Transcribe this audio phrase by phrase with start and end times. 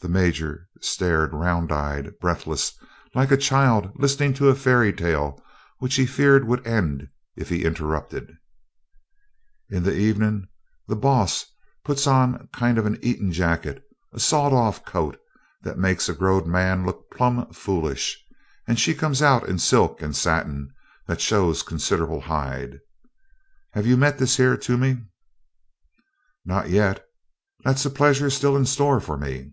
[0.00, 2.72] The Major stared round eyed, breathless,
[3.14, 5.40] like a child listening to a fairy tale
[5.78, 8.32] which he feared would end if he interrupted.
[9.70, 10.48] "In the evenin'
[10.88, 11.46] the boss
[11.84, 15.16] puts on a kind of eatin' jacket, a sawed off coat
[15.62, 18.18] that makes a growed man look plumb foolish,
[18.66, 20.74] and she comes out in silk and satin
[21.06, 22.80] that shows considerable hide.
[23.74, 25.00] Have you met this here Toomey?"
[26.44, 27.04] "Not yet;
[27.62, 29.52] that's a pleasure still in store for me."